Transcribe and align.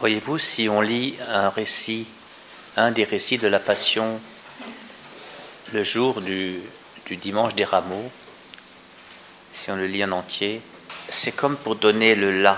Voyez-vous, 0.00 0.38
si 0.38 0.66
on 0.70 0.80
lit 0.80 1.14
un 1.28 1.50
récit, 1.50 2.06
un 2.78 2.90
des 2.90 3.04
récits 3.04 3.36
de 3.36 3.48
la 3.48 3.60
Passion, 3.60 4.18
le 5.74 5.84
jour 5.84 6.22
du, 6.22 6.58
dimanche 7.10 7.54
des 7.54 7.66
rameaux, 7.66 8.10
si 9.52 9.70
on 9.70 9.76
le 9.76 9.86
lit 9.86 10.02
en 10.02 10.12
entier, 10.12 10.62
c'est 11.10 11.32
comme 11.32 11.54
pour 11.54 11.76
donner 11.76 12.14
le 12.14 12.40
la, 12.40 12.56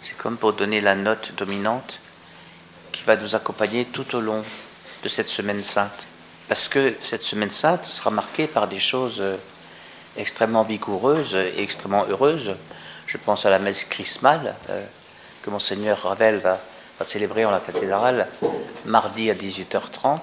c'est 0.00 0.16
comme 0.16 0.38
pour 0.38 0.54
donner 0.54 0.80
la 0.80 0.94
note 0.94 1.32
dominante 1.36 2.00
qui 2.92 3.02
va 3.02 3.14
nous 3.14 3.34
accompagner 3.34 3.84
tout 3.84 4.16
au 4.16 4.22
long 4.22 4.42
de 5.02 5.08
cette 5.10 5.28
semaine 5.28 5.62
sainte. 5.62 6.06
Parce 6.48 6.66
que 6.66 6.94
cette 7.02 7.24
semaine 7.24 7.50
sainte 7.50 7.84
sera 7.84 8.10
marquée 8.10 8.46
par 8.46 8.68
des 8.68 8.80
choses 8.80 9.22
extrêmement 10.16 10.62
vigoureuses 10.62 11.34
et 11.34 11.62
extrêmement 11.62 12.06
heureuses. 12.06 12.56
Je 13.06 13.18
pense 13.18 13.44
à 13.44 13.50
la 13.50 13.58
messe 13.58 13.84
chrismale 13.84 14.56
euh, 14.70 14.82
que 15.42 15.50
Monseigneur 15.50 16.02
Ravel 16.02 16.38
va, 16.38 16.58
célébrer 17.04 17.44
en 17.44 17.50
la 17.50 17.60
cathédrale 17.60 18.28
mardi 18.84 19.30
à 19.30 19.34
18h30. 19.34 20.18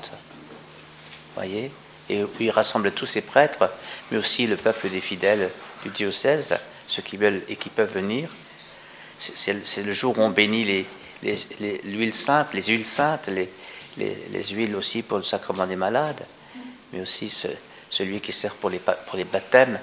Voyez 1.36 1.72
Et 2.10 2.24
où 2.24 2.30
il 2.40 2.52
rassemble 2.52 2.92
tous 2.92 3.06
ses 3.06 3.22
prêtres, 3.22 3.70
mais 4.12 4.18
aussi 4.18 4.48
le 4.48 4.58
peuple 4.58 4.90
des 4.90 5.02
fidèles 5.02 5.50
du 5.84 5.90
diocèse, 5.90 6.58
ceux 6.88 7.02
qui 7.02 7.18
veulent 7.18 7.42
et 7.50 7.56
qui 7.56 7.70
peuvent 7.70 7.94
venir. 7.94 8.30
C'est 9.18 9.84
le 9.84 9.94
jour 9.94 10.18
où 10.18 10.22
on 10.22 10.30
bénit 10.30 10.86
l'huile 11.24 12.14
sainte, 12.14 12.54
les 12.54 12.64
huiles 12.64 12.86
saintes, 12.86 13.28
les, 13.28 13.50
les, 13.98 14.44
huiles 14.52 14.76
aussi 14.76 15.02
pour 15.02 15.18
le 15.18 15.24
sacrement 15.24 15.66
des 15.66 15.76
malades, 15.76 16.24
mais 16.94 17.02
aussi 17.02 17.36
celui 17.90 18.22
qui 18.22 18.32
sert 18.32 18.54
pour 18.54 18.70
les, 18.70 18.80
pour 18.80 19.18
les 19.18 19.24
baptêmes. 19.24 19.80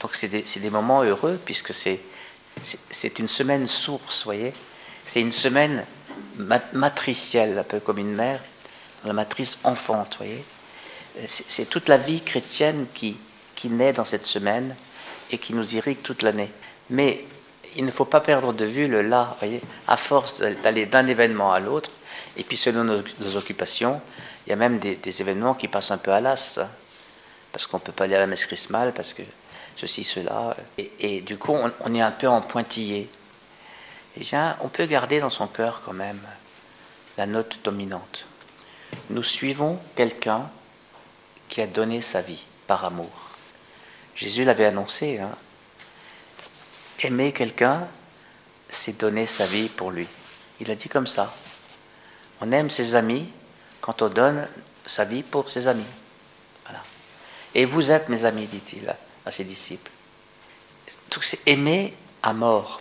Donc 0.00 0.14
c'est 0.14 0.28
des, 0.28 0.42
des, 0.42 0.70
moments 0.70 1.02
heureux 1.02 1.40
puisque 1.44 1.72
c'est 1.72 3.18
une 3.18 3.28
semaine 3.28 3.68
source, 3.68 4.24
voyez. 4.24 4.52
C'est 5.06 5.20
une 5.20 5.32
semaine 5.32 5.84
matricielle, 6.72 7.58
un 7.58 7.64
peu 7.64 7.80
comme 7.80 7.98
une 7.98 8.14
mère, 8.14 8.40
la 9.04 9.12
matrice 9.12 9.58
enfante, 9.64 10.16
voyez. 10.18 10.44
C'est 11.26 11.68
toute 11.70 11.88
la 11.88 11.96
vie 11.96 12.20
chrétienne 12.20 12.86
qui, 12.92 13.16
qui 13.54 13.68
naît 13.68 13.92
dans 13.92 14.04
cette 14.04 14.26
semaine 14.26 14.74
et 15.30 15.38
qui 15.38 15.54
nous 15.54 15.74
irrigue 15.74 16.02
toute 16.02 16.22
l'année. 16.22 16.50
Mais 16.90 17.24
il 17.76 17.84
ne 17.84 17.90
faut 17.90 18.04
pas 18.04 18.20
perdre 18.20 18.52
de 18.52 18.64
vue 18.64 18.88
le 18.88 19.02
là, 19.02 19.34
voyez, 19.38 19.60
à 19.86 19.96
force 19.96 20.42
d'aller 20.62 20.86
d'un 20.86 21.06
événement 21.06 21.52
à 21.52 21.60
l'autre, 21.60 21.90
et 22.36 22.44
puis 22.44 22.56
selon 22.56 22.84
nos, 22.84 23.36
occupations, 23.36 24.00
il 24.46 24.50
y 24.50 24.52
a 24.52 24.56
même 24.56 24.78
des, 24.78 25.20
événements 25.20 25.54
qui 25.54 25.68
passent 25.68 25.90
un 25.90 25.98
peu 25.98 26.12
à 26.12 26.20
l'as, 26.20 26.60
parce 27.52 27.66
qu'on 27.66 27.78
ne 27.78 27.82
peut 27.82 27.92
pas 27.92 28.04
aller 28.04 28.16
à 28.16 28.20
la 28.20 28.26
messe 28.26 28.46
chrismale, 28.46 28.92
parce 28.92 29.14
que 29.14 29.22
ceci, 29.76 30.04
cela. 30.04 30.56
Et, 30.78 31.20
du 31.20 31.36
coup, 31.36 31.54
on, 31.80 31.94
est 31.94 32.00
un 32.00 32.10
peu 32.10 32.28
en 32.28 32.40
pointillé. 32.40 33.08
Bien, 34.16 34.56
on 34.60 34.68
peut 34.68 34.86
garder 34.86 35.20
dans 35.20 35.30
son 35.30 35.46
cœur 35.46 35.82
quand 35.82 35.92
même 35.92 36.20
la 37.16 37.26
note 37.26 37.60
dominante. 37.64 38.26
Nous 39.10 39.22
suivons 39.22 39.78
quelqu'un 39.96 40.48
qui 41.48 41.60
a 41.60 41.66
donné 41.66 42.00
sa 42.00 42.20
vie 42.20 42.46
par 42.66 42.84
amour. 42.84 43.30
Jésus 44.14 44.44
l'avait 44.44 44.66
annoncé. 44.66 45.18
Hein. 45.18 45.30
Aimer 47.00 47.32
quelqu'un, 47.32 47.88
c'est 48.68 48.98
donner 48.98 49.26
sa 49.26 49.46
vie 49.46 49.68
pour 49.68 49.90
lui. 49.90 50.06
Il 50.60 50.70
a 50.70 50.74
dit 50.76 50.88
comme 50.88 51.06
ça. 51.06 51.34
On 52.40 52.52
aime 52.52 52.70
ses 52.70 52.94
amis 52.94 53.28
quand 53.80 54.02
on 54.02 54.08
donne 54.08 54.48
sa 54.86 55.04
vie 55.04 55.22
pour 55.22 55.48
ses 55.48 55.66
amis. 55.66 55.84
Et 57.54 57.64
vous 57.64 57.90
êtes 57.90 58.08
mes 58.08 58.24
amis, 58.24 58.46
dit-il 58.46 58.94
à 59.24 59.30
ses 59.30 59.44
disciples. 59.44 59.90
Tout 61.08 61.22
c'est 61.22 61.40
aimer 61.46 61.94
à 62.22 62.32
mort, 62.32 62.80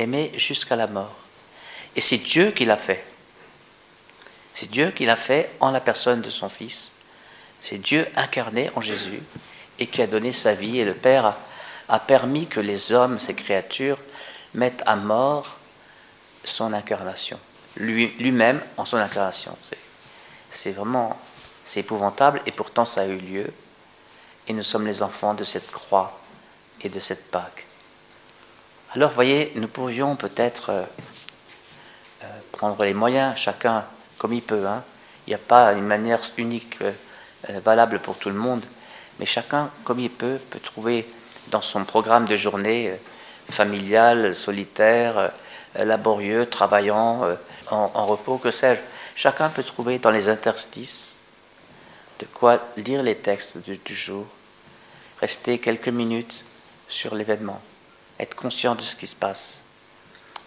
aimer 0.00 0.32
jusqu'à 0.36 0.76
la 0.76 0.86
mort. 0.86 1.14
Et 1.96 2.00
c'est 2.00 2.18
Dieu 2.18 2.50
qui 2.50 2.64
l'a 2.64 2.76
fait. 2.76 3.04
C'est 4.54 4.70
Dieu 4.70 4.90
qui 4.90 5.04
l'a 5.04 5.16
fait 5.16 5.50
en 5.60 5.70
la 5.70 5.80
personne 5.80 6.22
de 6.22 6.30
son 6.30 6.48
Fils. 6.48 6.92
C'est 7.60 7.78
Dieu 7.78 8.06
incarné 8.16 8.70
en 8.74 8.80
Jésus 8.80 9.22
et 9.78 9.86
qui 9.86 10.02
a 10.02 10.06
donné 10.06 10.32
sa 10.32 10.54
vie. 10.54 10.80
Et 10.80 10.84
le 10.84 10.94
Père 10.94 11.36
a, 11.88 11.98
permis 12.00 12.46
que 12.46 12.60
les 12.60 12.92
hommes, 12.92 13.18
ces 13.18 13.34
créatures, 13.34 13.98
mettent 14.54 14.82
à 14.86 14.96
mort 14.96 15.58
son 16.44 16.72
incarnation. 16.72 17.38
Lui-même 17.76 18.60
en 18.76 18.84
son 18.84 18.96
incarnation. 18.96 19.56
C'est 20.50 20.72
vraiment, 20.72 21.18
c'est 21.64 21.80
épouvantable 21.80 22.42
et 22.46 22.52
pourtant 22.52 22.86
ça 22.86 23.02
a 23.02 23.06
eu 23.06 23.16
lieu. 23.16 23.52
Et 24.48 24.52
nous 24.52 24.62
sommes 24.62 24.86
les 24.86 25.02
enfants 25.02 25.34
de 25.34 25.44
cette 25.44 25.70
croix 25.70 26.20
et 26.80 26.88
de 26.88 26.98
cette 26.98 27.30
Pâque. 27.30 27.66
Alors, 28.92 29.12
voyez, 29.12 29.52
nous 29.54 29.68
pourrions 29.68 30.16
peut-être 30.16 30.70
euh, 30.70 30.82
euh, 32.24 32.26
prendre 32.50 32.82
les 32.82 32.92
moyens, 32.92 33.36
chacun 33.36 33.84
comme 34.18 34.32
il 34.32 34.42
peut. 34.42 34.66
Hein. 34.66 34.82
Il 35.26 35.30
n'y 35.30 35.34
a 35.34 35.38
pas 35.38 35.74
une 35.74 35.86
manière 35.86 36.20
unique 36.38 36.76
euh, 36.82 36.90
valable 37.60 38.00
pour 38.00 38.18
tout 38.18 38.30
le 38.30 38.34
monde, 38.34 38.62
mais 39.20 39.26
chacun 39.26 39.70
comme 39.84 40.00
il 40.00 40.10
peut 40.10 40.40
peut 40.50 40.58
trouver 40.58 41.08
dans 41.52 41.62
son 41.62 41.84
programme 41.84 42.24
de 42.24 42.34
journée 42.34 42.92
familial, 43.48 44.34
solitaire, 44.34 45.30
laborieux, 45.76 46.46
travaillant, 46.46 47.22
en, 47.70 48.06
repos, 48.06 48.38
que 48.38 48.50
sais-je. 48.50 48.80
Chacun 49.14 49.48
peut 49.50 49.62
trouver 49.62 49.98
dans 50.00 50.10
les 50.10 50.28
interstices 50.28 51.20
de 52.18 52.26
quoi 52.26 52.60
lire 52.76 53.02
les 53.02 53.16
textes 53.16 53.58
du, 53.58 53.94
jour, 53.94 54.26
rester 55.20 55.58
quelques 55.58 55.88
minutes 55.88 56.44
sur 56.88 57.14
l'événement, 57.14 57.60
être 58.20 58.34
conscient 58.34 58.74
de 58.74 58.82
ce 58.82 58.94
qui 58.94 59.06
se 59.06 59.16
passe, 59.16 59.64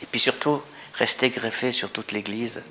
et 0.02 0.06
puis 0.06 0.20
surtout 0.20 0.62
rester 0.94 1.30
greffé 1.30 1.72
sur 1.72 1.92
toute 1.92 2.12
l'Église 2.12 2.62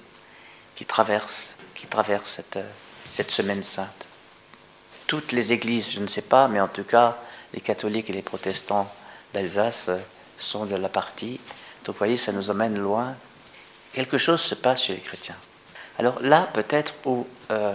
qui 0.74 0.84
traverse, 0.86 1.56
qui 1.74 1.86
traverse 1.86 2.30
cette, 2.30 2.58
cette 3.10 3.30
semaine 3.30 3.62
sainte. 3.62 4.06
Toutes 5.06 5.32
les 5.32 5.52
églises, 5.52 5.90
je 5.90 6.00
ne 6.00 6.06
sais 6.06 6.22
pas, 6.22 6.48
mais 6.48 6.60
en 6.60 6.68
tout 6.68 6.84
cas, 6.84 7.16
les 7.52 7.60
catholiques 7.60 8.08
et 8.08 8.14
les 8.14 8.22
protestants 8.22 8.90
d'Alsace 9.34 9.90
sont 10.38 10.64
de 10.64 10.76
la 10.76 10.88
partie. 10.88 11.40
Donc 11.84 11.96
vous 11.96 11.98
voyez, 11.98 12.16
ça 12.16 12.32
nous 12.32 12.48
emmène 12.48 12.78
loin 12.78 13.14
quelque 13.92 14.18
chose 14.18 14.40
se 14.40 14.54
passe 14.54 14.84
chez 14.84 14.94
les 14.94 15.00
chrétiens. 15.00 15.36
Alors 15.98 16.20
là, 16.22 16.48
peut-être 16.52 16.94
où 17.04 17.26
euh, 17.50 17.74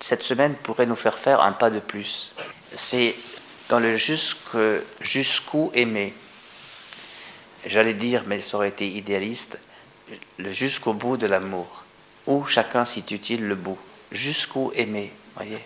cette 0.00 0.22
semaine 0.22 0.54
pourrait 0.54 0.86
nous 0.86 0.96
faire 0.96 1.18
faire 1.18 1.40
un 1.40 1.52
pas 1.52 1.70
de 1.70 1.80
plus, 1.80 2.32
c'est 2.74 3.14
dans 3.68 3.80
le 3.80 3.96
jusqu'où 3.96 5.70
aimer. 5.74 6.14
J'allais 7.64 7.94
dire, 7.94 8.22
mais 8.26 8.40
ça 8.40 8.56
aurait 8.56 8.68
été 8.68 8.88
idéaliste, 8.88 9.58
le 10.38 10.52
jusqu'au 10.52 10.92
bout 10.92 11.16
de 11.16 11.26
l'amour. 11.26 11.84
Où 12.26 12.44
chacun 12.46 12.84
situe-t-il 12.84 13.46
le 13.46 13.54
bout? 13.54 13.78
Jusqu'où 14.12 14.72
aimer, 14.74 15.12
voyez? 15.34 15.60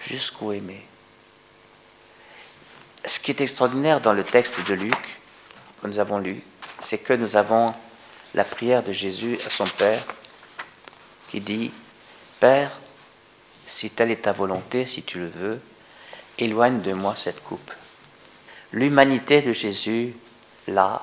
Jusqu'où 0.00 0.52
aimer. 0.52 0.84
Ce 3.04 3.20
qui 3.20 3.30
est 3.30 3.40
extraordinaire 3.40 4.00
dans 4.00 4.12
le 4.12 4.24
texte 4.24 4.60
de 4.66 4.74
Luc, 4.74 5.20
que 5.80 5.86
nous 5.86 6.00
avons 6.00 6.18
lu, 6.18 6.42
c'est 6.80 6.98
que 6.98 7.12
nous 7.12 7.36
avons 7.36 7.72
la 8.34 8.44
prière 8.44 8.82
de 8.82 8.92
Jésus 8.92 9.38
à 9.46 9.50
son 9.50 9.66
Père 9.66 10.02
qui 11.28 11.40
dit, 11.40 11.70
Père, 12.40 12.72
si 13.66 13.90
telle 13.90 14.10
est 14.10 14.22
ta 14.22 14.32
volonté, 14.32 14.86
si 14.86 15.02
tu 15.02 15.18
le 15.18 15.28
veux, 15.28 15.60
éloigne 16.38 16.80
de 16.80 16.92
moi 16.92 17.14
cette 17.16 17.42
coupe. 17.42 17.72
L'humanité 18.72 19.42
de 19.42 19.52
Jésus, 19.52 20.14
là, 20.68 21.02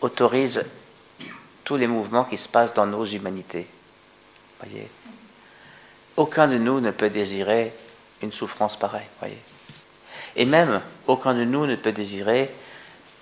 autorise 0.00 0.64
tous 1.64 1.76
les 1.76 1.86
mouvements 1.86 2.24
qui 2.24 2.36
se 2.36 2.48
passent 2.48 2.74
dans 2.74 2.86
nos 2.86 3.04
humanités. 3.04 3.66
Voyez 4.60 4.88
Aucun 6.16 6.46
de 6.46 6.58
nous 6.58 6.80
ne 6.80 6.90
peut 6.90 7.10
désirer 7.10 7.72
une 8.22 8.32
souffrance 8.32 8.76
pareille. 8.76 9.06
Voyez 9.18 9.38
Et 10.36 10.44
même, 10.44 10.80
aucun 11.06 11.34
de 11.34 11.44
nous 11.44 11.66
ne 11.66 11.76
peut 11.76 11.92
désirer 11.92 12.50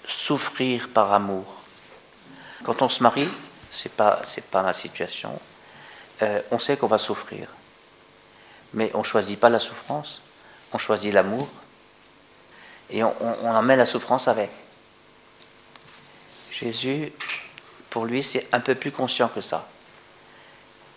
souffrir 0.07 0.89
par 0.89 1.13
amour. 1.13 1.45
Quand 2.65 2.83
on 2.83 2.89
se 2.89 3.03
marie, 3.03 3.29
ce 3.71 3.89
n'est 3.89 3.95
pas, 3.95 4.23
pas 4.51 4.63
ma 4.63 4.73
situation, 4.73 5.39
euh, 6.23 6.41
on 6.51 6.59
sait 6.59 6.77
qu'on 6.77 6.87
va 6.87 6.99
souffrir. 6.99 7.49
Mais 8.75 8.91
on 8.95 9.03
choisit 9.03 9.39
pas 9.39 9.49
la 9.49 9.61
souffrance, 9.61 10.23
on 10.73 10.79
choisit 10.79 11.13
l'amour 11.13 11.49
et 12.91 13.03
on, 13.03 13.15
on, 13.21 13.37
on 13.45 13.55
emmène 13.55 13.79
la 13.79 13.87
souffrance 13.87 14.29
avec. 14.29 14.51
Jésus, 16.51 17.13
pour 17.91 18.07
lui, 18.07 18.23
c'est 18.23 18.47
un 18.53 18.61
peu 18.61 18.75
plus 18.75 18.91
conscient 18.91 19.29
que 19.29 19.41
ça. 19.41 19.69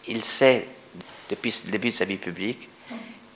Il 0.08 0.24
sait, 0.24 0.68
depuis 1.30 1.54
le 1.66 1.72
début 1.72 1.90
de 1.90 1.96
sa 1.96 2.06
vie 2.06 2.18
publique, 2.18 2.70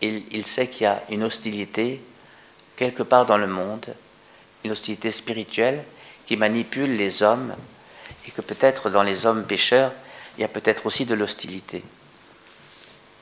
il, 0.01 0.45
sait 0.45 0.68
qu'il 0.68 0.83
y 0.83 0.88
a 0.88 1.03
une 1.09 1.24
hostilité 1.24 2.01
quelque 2.77 3.03
part 3.03 3.25
dans 3.25 3.38
le 3.38 3.47
monde, 3.47 3.94
une 4.63 4.71
hostilité 4.71 5.12
spirituelle 5.12 5.83
qui 6.25 6.38
manipule 6.38 6.95
les 6.95 7.21
hommes 7.21 7.53
et 8.25 8.31
que 8.31 8.41
peut-être 8.41 8.89
dans 8.89 9.03
les 9.03 9.25
hommes 9.25 9.44
pécheurs, 9.44 9.91
il 10.38 10.41
y 10.41 10.45
a 10.45 10.47
peut-être 10.47 10.86
aussi 10.86 11.06
de 11.06 11.15
l'hostilité. 11.15 11.83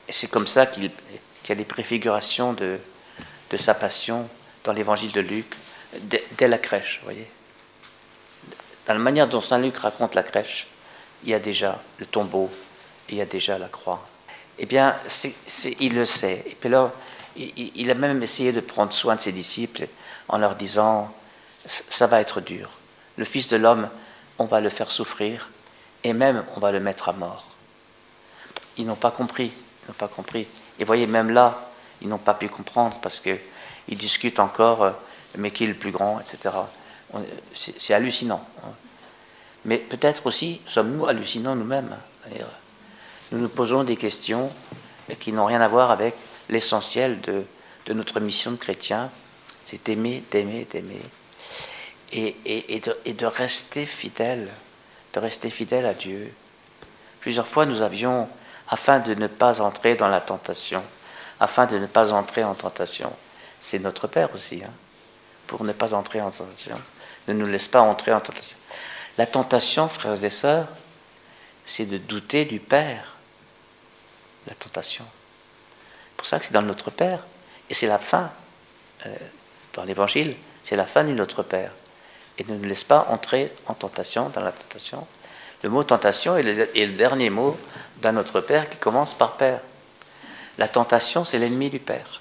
C'est 0.08 0.30
comme 0.30 0.46
ça 0.46 0.66
qu'il 0.66 0.84
y 0.84 1.52
a 1.52 1.54
des 1.54 1.64
préfigurations 1.64 2.52
de, 2.52 2.78
de 3.50 3.56
sa 3.56 3.74
passion 3.74 4.28
dans 4.64 4.72
l'évangile 4.72 5.12
de 5.12 5.20
Luc, 5.20 5.46
dès, 6.00 6.48
la 6.48 6.58
crèche, 6.58 7.00
voyez. 7.04 7.28
dans 8.86 8.94
la 8.94 8.98
manière 8.98 9.28
dont 9.28 9.40
Saint 9.40 9.58
Luc 9.58 9.76
raconte 9.78 10.14
la 10.14 10.22
crèche, 10.22 10.66
il 11.24 11.30
y 11.30 11.34
a 11.34 11.38
déjà 11.38 11.80
le 11.98 12.06
tombeau, 12.06 12.50
il 13.08 13.16
y 13.16 13.20
a 13.20 13.26
déjà 13.26 13.58
la 13.58 13.68
croix. 13.68 14.06
Eh 14.58 14.66
bien, 14.66 14.94
il 15.80 15.94
le 15.94 16.04
sait. 16.04 16.44
Et 16.46 16.54
puis 16.54 16.68
là, 16.68 16.92
il, 17.36 17.90
a 17.90 17.94
même 17.94 18.22
essayé 18.22 18.52
de 18.52 18.60
prendre 18.60 18.92
soin 18.92 19.16
de 19.16 19.20
ses 19.20 19.32
disciples 19.32 19.86
en 20.28 20.38
leur 20.38 20.56
disant, 20.56 21.14
ça 21.66 22.06
va 22.06 22.20
être 22.20 22.40
dur. 22.40 22.70
Le 23.16 23.24
Fils 23.24 23.48
de 23.48 23.56
l'homme, 23.56 23.88
on 24.38 24.44
va 24.44 24.60
le 24.60 24.70
faire 24.70 24.90
souffrir, 24.90 25.48
et 26.04 26.12
même 26.12 26.44
on 26.56 26.60
va 26.60 26.72
le 26.72 26.80
mettre 26.80 27.08
à 27.08 27.12
mort. 27.12 27.44
Ils 28.76 28.86
n'ont 28.86 28.96
pas 28.96 29.10
compris, 29.10 29.50
ils 29.84 29.88
n'ont 29.88 29.94
pas 29.94 30.08
compris. 30.08 30.46
Et 30.78 30.84
voyez, 30.84 31.06
même 31.06 31.30
là, 31.30 31.67
ils 32.02 32.08
n'ont 32.08 32.18
pas 32.18 32.34
pu 32.34 32.48
comprendre 32.48 32.96
parce 33.02 33.20
qu'ils 33.20 33.38
discutent 33.88 34.40
encore, 34.40 34.82
euh, 34.82 34.90
mais 35.36 35.50
qui 35.50 35.64
est 35.64 35.68
le 35.68 35.74
plus 35.74 35.90
grand, 35.90 36.20
etc. 36.20 36.54
C'est 37.54 37.94
hallucinant. 37.94 38.44
Mais 39.64 39.78
peut-être 39.78 40.26
aussi 40.26 40.60
sommes-nous 40.66 41.06
hallucinants 41.06 41.54
nous-mêmes. 41.54 41.96
Nous 43.32 43.38
nous 43.38 43.48
posons 43.48 43.84
des 43.84 43.96
questions 43.96 44.50
qui 45.20 45.32
n'ont 45.32 45.46
rien 45.46 45.60
à 45.60 45.68
voir 45.68 45.90
avec 45.90 46.14
l'essentiel 46.48 47.20
de, 47.20 47.44
notre 47.92 48.20
mission 48.20 48.50
de 48.50 48.56
chrétien, 48.56 49.10
c'est 49.64 49.84
d'aimer, 49.86 50.22
d'aimer, 50.30 50.66
d'aimer. 50.70 51.00
Et, 52.12 52.36
et, 52.46 53.14
de, 53.14 53.26
rester 53.26 53.84
fidèle, 53.86 54.48
de 55.12 55.20
rester 55.20 55.50
fidèle 55.50 55.86
à 55.86 55.94
Dieu. 55.94 56.32
Plusieurs 57.20 57.48
fois, 57.48 57.66
nous 57.66 57.82
avions, 57.82 58.28
afin 58.68 58.98
de 58.98 59.14
ne 59.14 59.26
pas 59.26 59.60
entrer 59.60 59.94
dans 59.94 60.08
la 60.08 60.20
tentation, 60.20 60.82
afin 61.40 61.66
de 61.66 61.78
ne 61.78 61.86
pas 61.86 62.12
entrer 62.12 62.44
en 62.44 62.54
tentation, 62.54 63.12
c'est 63.60 63.78
notre 63.78 64.06
Père 64.06 64.32
aussi, 64.34 64.62
hein, 64.64 64.72
pour 65.46 65.64
ne 65.64 65.72
pas 65.72 65.94
entrer 65.94 66.20
en 66.20 66.30
tentation, 66.30 66.80
ne 67.28 67.34
nous 67.34 67.46
laisse 67.46 67.68
pas 67.68 67.80
entrer 67.80 68.12
en 68.12 68.20
tentation. 68.20 68.56
La 69.18 69.26
tentation, 69.26 69.88
frères 69.88 70.22
et 70.22 70.30
sœurs, 70.30 70.68
c'est 71.64 71.86
de 71.86 71.98
douter 71.98 72.44
du 72.44 72.60
Père. 72.60 73.16
La 74.46 74.54
tentation. 74.54 75.04
Pour 76.16 76.26
ça 76.26 76.38
que 76.38 76.46
c'est 76.46 76.54
dans 76.54 76.62
Notre 76.62 76.90
Père. 76.90 77.24
Et 77.68 77.74
c'est 77.74 77.86
la 77.86 77.98
fin, 77.98 78.30
euh, 79.06 79.14
dans 79.74 79.84
l'Évangile, 79.84 80.36
c'est 80.62 80.76
la 80.76 80.86
fin 80.86 81.04
du 81.04 81.12
Notre 81.12 81.42
Père. 81.42 81.72
Et 82.38 82.44
ne 82.44 82.56
nous 82.56 82.64
laisse 82.64 82.84
pas 82.84 83.06
entrer 83.10 83.52
en 83.66 83.74
tentation, 83.74 84.28
dans 84.30 84.40
la 84.40 84.52
tentation. 84.52 85.06
Le 85.62 85.68
mot 85.68 85.82
tentation 85.82 86.36
est 86.36 86.42
le, 86.42 86.76
est 86.76 86.86
le 86.86 86.92
dernier 86.94 87.30
mot 87.30 87.58
d'un 87.98 88.12
Notre 88.12 88.40
Père 88.40 88.70
qui 88.70 88.78
commence 88.78 89.12
par 89.14 89.36
Père. 89.36 89.60
La 90.58 90.68
tentation, 90.68 91.24
c'est 91.24 91.38
l'ennemi 91.38 91.70
du 91.70 91.78
Père. 91.78 92.20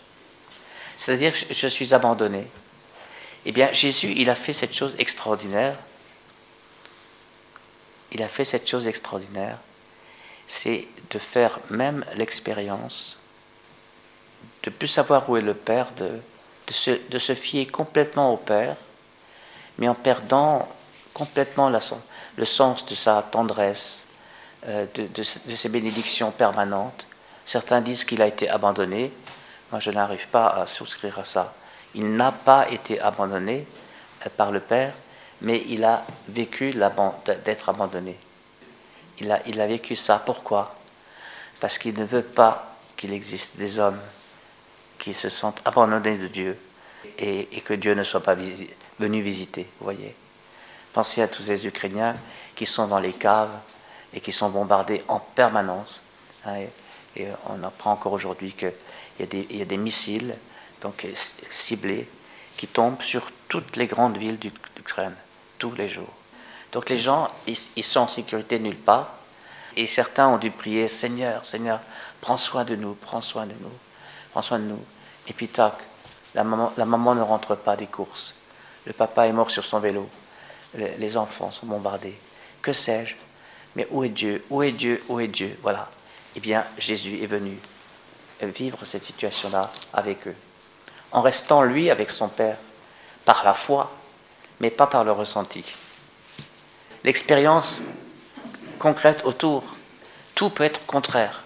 C'est-à-dire, 0.95 1.33
je 1.33 1.67
suis 1.67 1.93
abandonné. 1.93 2.47
Eh 3.45 3.51
bien, 3.51 3.71
Jésus, 3.73 4.13
il 4.15 4.29
a 4.29 4.35
fait 4.35 4.53
cette 4.53 4.73
chose 4.73 4.95
extraordinaire 4.97 5.75
il 8.11 8.23
a 8.23 8.27
fait 8.27 8.45
cette 8.45 8.67
chose 8.67 8.87
extraordinaire, 8.87 9.57
c'est 10.47 10.87
de 11.09 11.19
faire 11.19 11.59
même 11.69 12.05
l'expérience 12.15 13.19
de 14.63 14.69
plus 14.69 14.87
savoir 14.87 15.29
où 15.29 15.37
est 15.37 15.41
le 15.41 15.53
Père, 15.53 15.87
de, 15.97 16.19
se, 16.71 17.35
fier 17.35 17.65
complètement 17.67 18.33
au 18.33 18.37
Père, 18.37 18.75
mais 19.77 19.87
en 19.87 19.95
perdant 19.95 20.67
complètement 21.13 21.69
le 21.69 22.45
sens 22.45 22.85
de 22.85 22.95
sa 22.95 23.21
tendresse, 23.21 24.07
euh, 24.67 24.85
de, 24.95 25.23
ses 25.23 25.69
bénédictions 25.69 26.31
permanentes. 26.31 27.05
Certains 27.47 27.79
disent 27.79 28.03
qu'il 28.03 28.21
a 28.21 28.27
été 28.27 28.49
abandonné. 28.49 29.09
Moi, 29.71 29.79
je 29.79 29.89
n'arrive 29.89 30.27
pas 30.27 30.49
à 30.49 30.67
souscrire 30.67 31.17
à 31.17 31.23
ça. 31.23 31.53
Il 31.95 32.17
n'a 32.17 32.33
pas 32.33 32.69
été 32.69 32.99
abandonné 32.99 33.65
euh, 34.25 34.29
par 34.35 34.51
le 34.51 34.59
Père, 34.59 34.93
mais 35.39 35.63
il 35.69 35.85
a 35.85 36.05
vécu 36.27 36.75
d'être 37.45 37.69
abandonné. 37.69 38.17
Il 39.19 39.31
a, 39.31 39.65
vécu 39.65 39.95
ça. 39.95 40.19
Pourquoi? 40.19 40.75
Parce 41.61 41.77
qu'il 41.77 41.97
ne 41.97 42.03
veut 42.03 42.21
pas 42.21 42.75
qu'il 42.97 43.13
existe 43.13 43.55
des 43.55 43.79
hommes 43.79 44.01
qui 44.99 45.13
se 45.13 45.29
sentent 45.29 45.61
abandonnés 45.63 46.17
de 46.17 46.27
Dieu 46.27 46.59
et, 47.17 47.45
que 47.61 47.73
Dieu 47.73 47.93
ne 47.95 48.03
soit 48.03 48.21
pas 48.21 48.35
venu 48.99 49.21
visiter. 49.21 49.69
Vous 49.79 49.85
voyez 49.85 50.13
Pensez 50.91 51.21
à 51.21 51.29
tous 51.29 51.43
ces 51.43 51.65
Ukrainiens 51.65 52.17
qui 52.55 52.65
sont 52.65 52.87
dans 52.87 52.99
les 52.99 53.13
caves 53.13 53.57
et 54.13 54.19
qui 54.19 54.33
sont 54.33 54.49
bombardés 54.49 55.01
en 55.07 55.19
permanence. 55.19 56.01
Hein, 56.45 56.65
on 57.47 57.63
apprend 57.63 57.91
encore 57.91 58.13
aujourd'hui 58.13 58.53
qu'il 58.53 58.73
y, 59.19 59.61
a 59.61 59.65
des 59.65 59.77
missiles 59.77 60.35
donc, 60.81 61.05
ciblés 61.49 62.07
qui 62.57 62.67
tombent 62.67 63.01
sur 63.01 63.31
toutes 63.47 63.75
les 63.75 63.87
grandes 63.87 64.17
villes 64.17 64.39
d'Ukraine 64.39 65.15
tous 65.57 65.73
les 65.73 65.89
jours. 65.89 66.13
Donc 66.71 66.89
les 66.89 66.97
gens, 66.97 67.27
ils, 67.47 67.83
sont 67.83 68.01
en 68.01 68.07
sécurité 68.07 68.59
nulle 68.59 68.75
part. 68.75 69.13
Et 69.75 69.85
certains 69.85 70.27
ont 70.27 70.37
dû 70.37 70.51
prier, 70.51 70.87
Seigneur, 70.87 71.45
Seigneur, 71.45 71.79
prends 72.19 72.37
soin 72.37 72.65
de 72.65 72.75
nous, 72.75 72.93
prends 72.95 73.21
soin 73.21 73.45
de 73.45 73.53
nous, 73.61 73.71
prends 74.31 74.41
soin 74.41 74.59
de 74.59 74.65
nous. 74.65 74.83
Et 75.27 75.33
puis 75.33 75.47
tac, 75.47 75.75
la 76.33 76.43
maman 76.43 77.15
ne 77.15 77.21
rentre 77.21 77.55
pas 77.55 77.75
des 77.75 77.87
courses. 77.87 78.35
Le 78.85 78.93
papa 78.93 79.27
est 79.27 79.33
mort 79.33 79.51
sur 79.51 79.65
son 79.65 79.79
vélo. 79.79 80.09
Les, 80.75 81.17
enfants 81.17 81.51
sont 81.51 81.65
bombardés. 81.65 82.17
Que 82.61 82.73
sais-je? 82.73 83.15
Mais 83.75 83.87
où 83.91 84.03
est 84.03 84.09
Dieu? 84.09 84.43
Où 84.49 84.63
est 84.63 84.71
Dieu? 84.71 85.03
Où 85.09 85.19
est 85.19 85.27
Dieu? 85.27 85.57
Voilà. 85.61 85.89
Eh 86.37 86.39
bien, 86.39 86.63
Jésus 86.77 87.23
est 87.23 87.27
venu 87.27 87.57
vivre 88.43 88.85
cette 88.85 89.03
situation-là 89.03 89.71
avec 89.91 90.27
eux. 90.27 90.35
En 91.11 91.23
restant, 91.23 91.63
lui, 91.63 91.89
avec 91.89 92.11
son 92.11 92.29
Père, 92.29 92.57
par 93.25 93.43
la 93.43 93.55
foi, 93.55 93.91
mais 94.59 94.69
pas 94.69 94.85
par 94.85 95.03
le 95.03 95.11
ressenti. 95.11 95.65
L'expérience 97.03 97.81
concrète 98.77 99.25
autour, 99.25 99.63
tout 100.35 100.51
peut 100.51 100.63
être 100.63 100.85
contraire. 100.85 101.41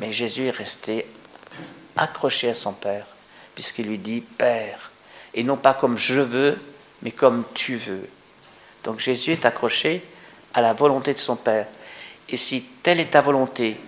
Mais 0.00 0.10
Jésus 0.10 0.48
est 0.48 0.50
resté 0.50 1.06
accroché 1.96 2.50
à 2.50 2.56
son 2.56 2.72
Père, 2.72 3.06
puisqu'il 3.54 3.86
lui 3.86 3.98
dit 3.98 4.20
Père, 4.20 4.90
et 5.32 5.44
non 5.44 5.56
pas 5.56 5.74
comme 5.74 5.96
je 5.96 6.20
veux, 6.20 6.60
mais 7.02 7.12
comme 7.12 7.44
tu 7.54 7.76
veux. 7.76 8.08
Donc 8.82 8.98
Jésus 8.98 9.30
est 9.30 9.44
accroché 9.44 10.04
à 10.54 10.60
la 10.60 10.72
volonté 10.72 11.14
de 11.14 11.18
son 11.18 11.36
Père. 11.36 11.68
Et 12.28 12.36
si 12.36 12.62
telle 12.82 13.00
est 13.00 13.10
ta 13.12 13.20
volonté, 13.20 13.78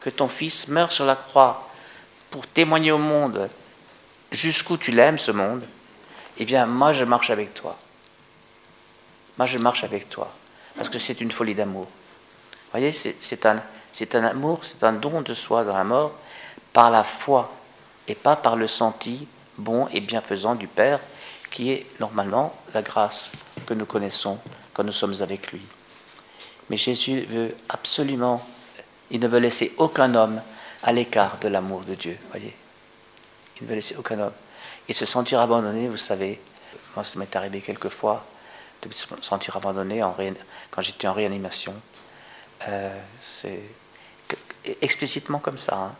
que 0.00 0.10
ton 0.10 0.28
Fils 0.28 0.68
meure 0.68 0.92
sur 0.92 1.04
la 1.04 1.16
croix 1.16 1.68
pour 2.30 2.46
témoigner 2.46 2.92
au 2.92 2.98
monde 2.98 3.48
jusqu'où 4.30 4.76
tu 4.76 4.90
l'aimes, 4.90 5.18
ce 5.18 5.30
monde, 5.30 5.64
eh 6.38 6.44
bien, 6.44 6.66
moi, 6.66 6.92
je 6.92 7.04
marche 7.04 7.30
avec 7.30 7.54
toi. 7.54 7.76
Moi, 9.38 9.46
je 9.46 9.58
marche 9.58 9.84
avec 9.84 10.08
toi. 10.08 10.32
Parce 10.76 10.88
que 10.88 10.98
c'est 10.98 11.20
une 11.20 11.32
folie 11.32 11.54
d'amour. 11.54 11.84
Vous 11.84 12.70
voyez, 12.72 12.92
c'est 12.92 13.46
un, 13.46 13.56
un 14.12 14.24
amour, 14.24 14.60
c'est 14.62 14.84
un 14.84 14.92
don 14.92 15.22
de 15.22 15.34
soi 15.34 15.64
dans 15.64 15.76
la 15.76 15.84
mort 15.84 16.12
par 16.72 16.90
la 16.90 17.02
foi 17.02 17.52
et 18.06 18.14
pas 18.14 18.36
par 18.36 18.56
le 18.56 18.66
senti 18.66 19.26
bon 19.56 19.88
et 19.92 20.00
bienfaisant 20.00 20.54
du 20.54 20.68
Père, 20.68 21.00
qui 21.50 21.72
est 21.72 21.86
normalement 21.98 22.54
la 22.74 22.82
grâce 22.82 23.32
que 23.66 23.74
nous 23.74 23.86
connaissons 23.86 24.38
quand 24.74 24.84
nous 24.84 24.92
sommes 24.92 25.14
avec 25.20 25.50
lui. 25.50 25.62
Mais 26.70 26.76
Jésus 26.76 27.22
veut 27.22 27.56
absolument, 27.68 28.46
il 29.10 29.20
ne 29.20 29.28
veut 29.28 29.38
laisser 29.38 29.72
aucun 29.78 30.14
homme 30.14 30.40
à 30.82 30.92
l'écart 30.92 31.38
de 31.38 31.48
l'amour 31.48 31.82
de 31.82 31.94
Dieu. 31.94 32.18
Voyez, 32.30 32.54
il 33.56 33.64
ne 33.64 33.68
veut 33.68 33.74
laisser 33.74 33.96
aucun 33.96 34.18
homme. 34.18 34.32
Et 34.88 34.92
se 34.92 35.06
sentir 35.06 35.40
abandonné, 35.40 35.88
vous 35.88 35.96
savez, 35.96 36.40
moi 36.94 37.04
ça 37.04 37.18
m'est 37.18 37.34
arrivé 37.36 37.60
quelquefois 37.60 38.24
de 38.82 38.92
se 38.92 39.06
sentir 39.20 39.56
abandonné 39.56 40.02
en 40.02 40.14
quand 40.70 40.82
j'étais 40.82 41.08
en 41.08 41.12
réanimation. 41.12 41.74
Euh, 42.68 42.96
c'est 43.22 43.60
explicitement 44.80 45.38
comme 45.38 45.58
ça, 45.58 45.76
hein. 45.76 45.94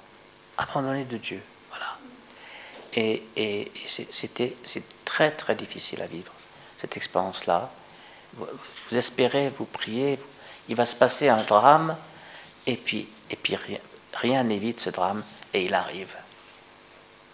abandonné 0.57 1.05
de 1.05 1.17
Dieu. 1.17 1.41
Voilà. 1.71 1.99
Et, 2.95 3.23
et, 3.37 3.73
c'était 3.87 4.55
c'est 4.65 4.83
très 5.05 5.31
très 5.31 5.55
difficile 5.55 6.03
à 6.03 6.07
vivre, 6.07 6.33
cette 6.77 6.97
expérience-là. 6.97 7.71
Vous, 8.35 8.47
espérez, 8.97 9.51
vous 9.57 9.65
priez, 9.65 10.19
il 10.69 10.77
va 10.77 10.87
se 10.87 10.97
passer 10.97 11.29
un 11.29 11.43
drame, 11.43 11.97
et 12.67 12.77
puis, 12.77 13.09
et 13.31 13.37
puis 13.37 13.57
rien, 14.15 14.45
n'évite 14.45 14.81
ce 14.81 14.91
drame, 14.91 15.23
et 15.55 15.65
il 15.65 15.75
arrive. 15.75 16.15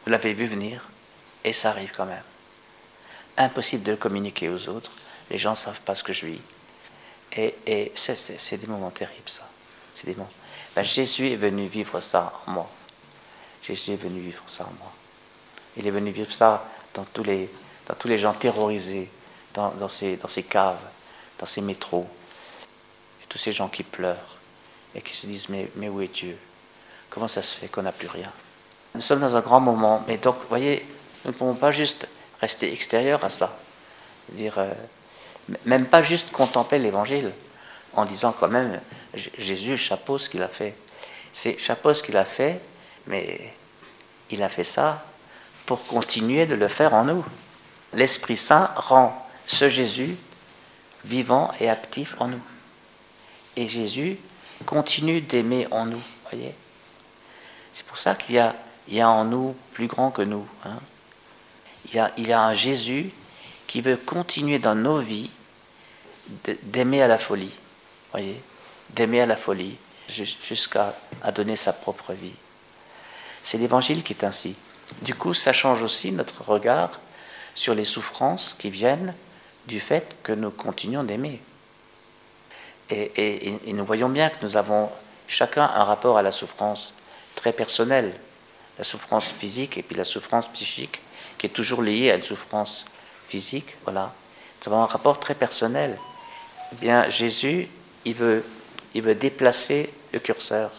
Vous 0.04 0.10
l'avez 0.10 0.32
vu 0.34 0.46
venir 0.46 0.88
et 1.44 1.52
ça 1.52 1.70
arrive 1.70 1.92
quand 1.96 2.06
même. 2.06 2.22
Impossible 3.36 3.82
de 3.82 3.92
le 3.92 3.96
communiquer 3.96 4.48
aux 4.48 4.68
autres. 4.68 4.90
Les 5.30 5.38
gens 5.38 5.50
ne 5.50 5.56
savent 5.56 5.80
pas 5.80 5.94
ce 5.94 6.04
que 6.04 6.12
je 6.12 6.26
vis. 6.26 6.40
Et, 7.36 7.54
et 7.66 7.92
c'est 7.94 8.56
des 8.56 8.66
moments 8.66 8.90
terribles, 8.90 9.28
ça. 9.28 9.46
C'est 9.94 10.06
des 10.06 10.14
moments. 10.14 10.30
Ben, 10.74 10.84
Jésus 10.84 11.30
est 11.30 11.36
venu 11.36 11.66
vivre 11.66 12.00
ça 12.00 12.32
en 12.46 12.50
moi. 12.52 12.70
Jésus 13.62 13.92
est 13.92 13.96
venu 13.96 14.20
vivre 14.20 14.42
ça 14.46 14.64
en 14.64 14.72
moi. 14.78 14.92
Il 15.76 15.86
est 15.86 15.90
venu 15.90 16.10
vivre 16.10 16.32
ça 16.32 16.64
dans 16.92 17.04
tous 17.04 17.24
les, 17.24 17.50
dans 17.86 17.94
tous 17.94 18.08
les 18.08 18.18
gens 18.18 18.32
terrorisés, 18.32 19.10
dans, 19.52 19.70
dans, 19.70 19.88
ces, 19.88 20.16
dans 20.16 20.28
ces 20.28 20.42
caves, 20.42 20.80
dans 21.38 21.46
ces 21.46 21.60
métros. 21.60 22.08
Tous 23.34 23.38
ces 23.38 23.50
gens 23.50 23.66
qui 23.66 23.82
pleurent 23.82 24.36
et 24.94 25.02
qui 25.02 25.12
se 25.12 25.26
disent 25.26 25.48
mais, 25.48 25.68
mais 25.74 25.88
où 25.88 26.00
est 26.00 26.06
Dieu? 26.06 26.38
Comment 27.10 27.26
ça 27.26 27.42
se 27.42 27.56
fait 27.56 27.66
qu'on 27.66 27.82
n'a 27.82 27.90
plus 27.90 28.06
rien? 28.06 28.30
Nous 28.94 29.00
sommes 29.00 29.18
dans 29.18 29.34
un 29.34 29.40
grand 29.40 29.58
moment. 29.58 30.04
Mais 30.06 30.18
donc, 30.18 30.36
vous 30.36 30.48
voyez, 30.48 30.86
nous 31.24 31.32
ne 31.32 31.36
pouvons 31.36 31.56
pas 31.56 31.72
juste 31.72 32.06
rester 32.40 32.72
extérieurs 32.72 33.24
à 33.24 33.30
ça. 33.30 33.58
Dire, 34.28 34.54
euh, 34.58 34.70
Même 35.64 35.86
pas 35.86 36.00
juste 36.00 36.30
contempler 36.30 36.78
l'évangile 36.78 37.32
en 37.94 38.04
disant 38.04 38.30
quand 38.30 38.46
même 38.46 38.80
Jésus, 39.14 39.76
chapeau 39.76 40.16
ce 40.16 40.28
qu'il 40.28 40.44
a 40.44 40.48
fait. 40.48 40.76
C'est 41.32 41.58
chapeau 41.58 41.92
ce 41.92 42.04
qu'il 42.04 42.16
a 42.16 42.24
fait, 42.24 42.60
mais 43.08 43.52
il 44.30 44.44
a 44.44 44.48
fait 44.48 44.62
ça 44.62 45.04
pour 45.66 45.84
continuer 45.84 46.46
de 46.46 46.54
le 46.54 46.68
faire 46.68 46.94
en 46.94 47.02
nous. 47.02 47.24
L'Esprit 47.94 48.36
Saint 48.36 48.70
rend 48.76 49.28
ce 49.44 49.68
Jésus 49.68 50.16
vivant 51.04 51.52
et 51.58 51.68
actif 51.68 52.14
en 52.20 52.28
nous. 52.28 52.40
Et 53.56 53.68
Jésus 53.68 54.18
continue 54.66 55.20
d'aimer 55.20 55.66
en 55.70 55.86
nous, 55.86 56.02
voyez 56.30 56.54
C'est 57.72 57.86
pour 57.86 57.98
ça 57.98 58.14
qu'il 58.14 58.36
y 58.36 58.38
a, 58.38 58.54
il 58.88 58.94
y 58.94 59.00
a 59.00 59.08
en 59.08 59.24
nous 59.24 59.56
plus 59.72 59.86
grand 59.86 60.10
que 60.10 60.22
nous. 60.22 60.46
Hein. 60.64 60.78
il, 61.86 61.94
y 61.94 61.98
a, 61.98 62.12
il 62.16 62.28
y 62.28 62.32
a 62.32 62.42
un 62.42 62.54
Jésus 62.54 63.10
qui 63.66 63.80
veut 63.80 63.96
continuer 63.96 64.58
dans 64.58 64.74
nos 64.74 64.98
vies 64.98 65.30
d'aimer 66.62 67.02
à 67.02 67.08
la 67.08 67.18
folie, 67.18 67.54
voyez 68.12 68.40
D'aimer 68.90 69.22
à 69.22 69.26
la 69.26 69.36
folie 69.36 69.76
jusqu'à 70.08 70.94
à 71.22 71.32
donner 71.32 71.56
sa 71.56 71.72
propre 71.72 72.12
vie. 72.12 72.34
C'est 73.42 73.58
l'évangile 73.58 74.02
qui 74.02 74.12
est 74.12 74.24
ainsi. 74.24 74.56
Du 75.02 75.14
coup, 75.14 75.34
ça 75.34 75.52
change 75.52 75.82
aussi 75.82 76.12
notre 76.12 76.44
regard 76.44 77.00
sur 77.54 77.74
les 77.74 77.84
souffrances 77.84 78.54
qui 78.54 78.70
viennent 78.70 79.14
du 79.66 79.80
fait 79.80 80.16
que 80.22 80.32
nous 80.32 80.50
continuons 80.50 81.02
d'aimer. 81.02 81.40
Et, 83.16 83.58
nous 83.72 83.84
voyons 83.84 84.08
bien 84.08 84.30
que 84.30 84.36
nous 84.42 84.56
avons 84.56 84.90
chacun 85.26 85.64
un 85.64 85.84
rapport 85.84 86.18
à 86.18 86.22
la 86.22 86.30
souffrance 86.30 86.94
très 87.34 87.52
personnel, 87.52 88.12
la 88.78 88.84
souffrance 88.84 89.26
physique 89.26 89.78
et 89.78 89.82
puis 89.82 89.96
la 89.96 90.04
souffrance 90.04 90.48
psychique, 90.48 91.02
qui 91.38 91.46
est 91.46 91.50
toujours 91.50 91.82
liée 91.82 92.10
à 92.10 92.14
une 92.14 92.22
souffrance 92.22 92.84
physique. 93.26 93.76
Voilà, 93.84 94.12
nous 94.60 94.72
avons 94.72 94.82
un 94.82 94.86
rapport 94.86 95.18
très 95.18 95.34
personnel. 95.34 95.98
Eh 96.72 96.76
bien, 96.76 97.08
Jésus, 97.08 97.68
il 98.04 98.14
veut, 98.14 98.44
il 98.94 99.02
veut 99.02 99.14
déplacer 99.14 99.92
le 100.12 100.20
curseur. 100.20 100.70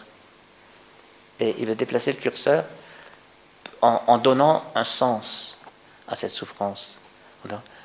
Et 1.38 1.54
il 1.58 1.66
veut 1.66 1.74
déplacer 1.74 2.12
le 2.12 2.18
curseur 2.18 2.64
en, 3.82 4.18
donnant 4.18 4.64
un 4.74 4.84
sens 4.84 5.58
à 6.08 6.14
cette 6.14 6.30
souffrance. 6.30 6.98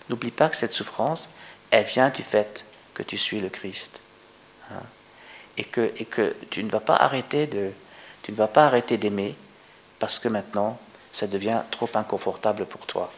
N'oublie 0.10 0.32
pas 0.32 0.50
que 0.50 0.56
cette 0.56 0.74
souffrance, 0.74 1.30
elle 1.70 1.86
vient 1.86 2.10
du 2.10 2.24
fait 2.24 2.66
que 2.94 3.04
tu 3.04 3.18
suis 3.18 3.40
le 3.40 3.50
Christ. 3.50 4.02
Hein. 4.72 4.84
et, 5.58 5.64
que, 5.66 6.36
tu 6.50 6.64
ne 6.64 6.70
vas 6.70 6.80
pas 6.80 6.96
arrêter 6.96 7.48
d'aimer 8.98 9.36
parce 10.00 10.20
que 10.20 10.28
maintenant 10.28 10.80
ça 11.12 11.28
devient 11.28 11.62
trop 11.72 11.90
inconfortable 11.94 12.66
pour 12.66 12.86
toi. 12.86 13.12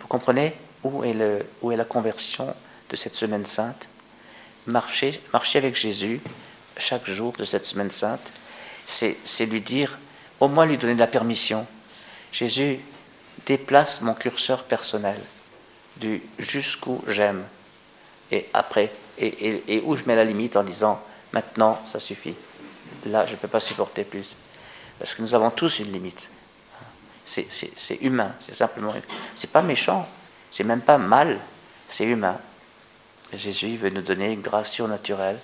Vous 0.00 0.06
comprenez 0.08 0.54
où 0.82 1.04
est, 1.04 1.12
le, 1.12 1.46
où 1.60 1.70
est 1.70 1.76
la 1.76 1.84
conversion 1.84 2.54
de 2.88 2.96
cette 2.96 3.14
semaine 3.14 3.46
sainte? 3.46 3.88
Marcher, 4.66 5.20
marcher 5.32 5.58
avec 5.58 5.76
Jésus 5.76 6.20
chaque 6.78 7.08
jour 7.08 7.32
de 7.32 7.44
cette 7.44 7.66
semaine 7.66 7.90
sainte, 7.90 8.32
c'est 8.86 9.46
lui 9.46 9.60
dire, 9.60 9.98
au 10.40 10.48
moins 10.48 10.66
lui 10.66 10.78
donner 10.78 10.94
de 10.94 11.00
la 11.00 11.06
permission. 11.06 11.66
Jésus, 12.32 12.78
déplace 13.46 14.00
mon 14.00 14.14
curseur 14.14 14.64
personnel 14.64 15.20
du 15.96 16.22
jusqu'où 16.38 17.02
j'aime 17.06 17.44
et 18.32 18.48
après, 18.54 18.90
et, 19.22 19.82
où 19.84 19.96
je 19.96 20.04
mets 20.04 20.16
la 20.16 20.24
limite 20.24 20.56
en 20.56 20.62
disant 20.62 21.00
maintenant 21.32 21.80
ça 21.84 22.00
suffit. 22.00 22.34
Là, 23.06 23.26
je 23.26 23.32
ne 23.32 23.36
peux 23.36 23.48
pas 23.48 23.60
supporter 23.60 24.04
plus. 24.04 24.36
Parce 24.98 25.14
que 25.14 25.22
nous 25.22 25.34
avons 25.34 25.50
tous 25.50 25.80
une 25.80 25.92
limite. 25.92 26.28
C'est 27.24 27.98
humain, 28.00 28.34
c'est 28.38 28.54
simplement. 28.54 28.92
C'est 29.34 29.50
pas 29.50 29.62
méchant, 29.62 30.08
c'est 30.50 30.64
même 30.64 30.80
pas 30.80 30.98
mal, 30.98 31.38
c'est 31.88 32.04
humain. 32.04 32.38
Jésus 33.32 33.76
veut 33.76 33.90
nous 33.90 34.02
donner 34.02 34.32
une 34.32 34.42
grâce 34.42 34.72
surnaturelle 34.72 35.38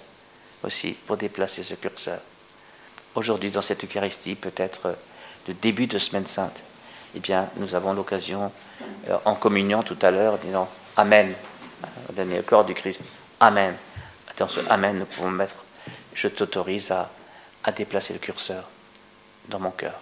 aussi 0.62 0.92
pour 0.92 1.16
déplacer 1.16 1.62
ce 1.62 1.74
curseur. 1.74 2.20
Aujourd'hui, 3.14 3.50
dans 3.50 3.62
cette 3.62 3.82
Eucharistie, 3.84 4.34
peut-être 4.34 4.96
le 5.46 5.54
début 5.54 5.86
de 5.86 5.98
Semaine 5.98 6.26
Sainte, 6.26 6.62
eh 7.14 7.20
bien, 7.20 7.48
nous 7.56 7.74
avons 7.74 7.92
l'occasion, 7.92 8.52
euh, 9.08 9.16
en 9.24 9.34
communion 9.34 9.82
tout 9.82 9.96
à 10.02 10.10
l'heure, 10.10 10.38
disant 10.38 10.68
Amen, 10.96 11.32
au 12.08 12.12
dernier 12.12 12.42
corps 12.42 12.64
du 12.64 12.74
Christ, 12.74 13.02
Amen. 13.40 13.74
Attention, 14.28 14.62
Amen, 14.68 14.98
nous 14.98 15.04
pouvons 15.06 15.30
mettre 15.30 15.56
Je 16.14 16.28
t'autorise 16.28 16.90
à, 16.90 17.10
à 17.64 17.72
déplacer 17.72 18.12
le 18.12 18.18
curseur 18.18 18.68
dans 19.48 19.60
mon 19.60 19.70
cœur. 19.70 19.94